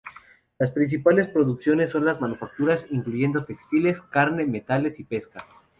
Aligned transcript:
Las 0.57 0.71
principales 0.71 1.27
producciones 1.27 1.91
son 1.91 2.05
las 2.05 2.19
manufacturas, 2.19 2.87
incluyendo 2.89 3.45
textiles, 3.45 4.01
carne, 4.01 4.47
metales 4.47 4.99
y 4.99 5.03
pesca. 5.03 5.45